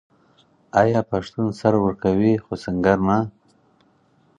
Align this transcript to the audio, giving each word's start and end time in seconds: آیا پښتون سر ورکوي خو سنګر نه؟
آیا 0.81 0.99
پښتون 1.11 1.47
سر 1.59 1.73
ورکوي 1.83 2.33
خو 2.43 2.53
سنګر 2.63 2.97
نه؟ 3.07 3.17